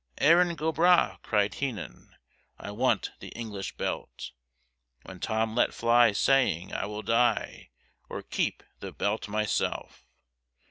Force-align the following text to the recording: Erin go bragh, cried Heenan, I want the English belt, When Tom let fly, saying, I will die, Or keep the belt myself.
Erin 0.17 0.55
go 0.55 0.71
bragh, 0.71 1.19
cried 1.21 1.53
Heenan, 1.53 2.15
I 2.57 2.71
want 2.71 3.11
the 3.19 3.27
English 3.35 3.73
belt, 3.77 4.31
When 5.03 5.19
Tom 5.19 5.53
let 5.53 5.75
fly, 5.75 6.11
saying, 6.11 6.73
I 6.73 6.87
will 6.87 7.03
die, 7.03 7.69
Or 8.09 8.23
keep 8.23 8.63
the 8.79 8.91
belt 8.91 9.27
myself. 9.27 10.03